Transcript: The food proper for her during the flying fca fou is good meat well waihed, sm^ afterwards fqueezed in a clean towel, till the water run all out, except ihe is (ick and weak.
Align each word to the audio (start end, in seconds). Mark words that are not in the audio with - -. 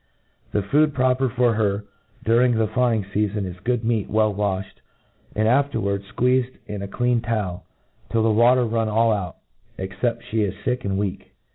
The 0.51 0.63
food 0.63 0.95
proper 0.95 1.29
for 1.29 1.53
her 1.53 1.83
during 2.23 2.55
the 2.55 2.65
flying 2.65 3.03
fca 3.03 3.31
fou 3.33 3.41
is 3.45 3.59
good 3.59 3.83
meat 3.85 4.09
well 4.09 4.33
waihed, 4.33 4.65
sm^ 5.35 5.45
afterwards 5.45 6.05
fqueezed 6.17 6.57
in 6.65 6.81
a 6.81 6.87
clean 6.87 7.21
towel, 7.21 7.67
till 8.11 8.23
the 8.23 8.31
water 8.31 8.65
run 8.65 8.89
all 8.89 9.11
out, 9.11 9.37
except 9.77 10.23
ihe 10.33 10.39
is 10.39 10.55
(ick 10.67 10.85
and 10.85 10.97
weak. 10.97 11.35